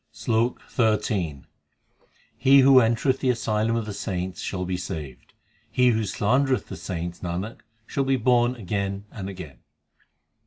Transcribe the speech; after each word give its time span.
SLOK 0.11 0.63
XIII 0.67 1.43
He 2.35 2.61
who 2.61 2.79
entereth 2.79 3.19
the 3.19 3.29
asylum 3.29 3.75
of 3.75 3.85
the 3.85 3.93
saints 3.93 4.41
shall 4.41 4.65
be 4.65 4.75
saved; 4.75 5.33
He 5.71 5.89
who 5.89 6.05
slandereth 6.07 6.69
the 6.69 6.75
saints, 6.75 7.19
Nanak, 7.19 7.59
shall 7.85 8.03
be 8.05 8.15
born 8.15 8.55
again 8.55 9.05
and 9.11 9.29
again. 9.29 9.59